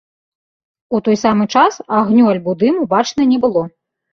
У 0.97 1.01
той 1.07 1.17
самы 1.25 1.45
час 1.55 1.77
агню, 1.99 2.23
альбо 2.33 2.51
дыму 2.65 2.81
бачна 2.95 3.21
не 3.35 3.43
было. 3.45 3.63